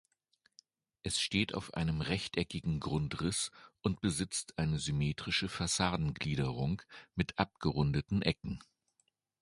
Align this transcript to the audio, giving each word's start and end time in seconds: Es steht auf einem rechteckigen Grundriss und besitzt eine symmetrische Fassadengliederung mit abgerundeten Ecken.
Es 1.03 1.19
steht 1.21 1.53
auf 1.53 1.75
einem 1.75 2.01
rechteckigen 2.01 2.79
Grundriss 2.79 3.51
und 3.83 4.01
besitzt 4.01 4.57
eine 4.57 4.79
symmetrische 4.79 5.47
Fassadengliederung 5.47 6.81
mit 7.13 7.37
abgerundeten 7.37 8.23
Ecken. 8.23 8.59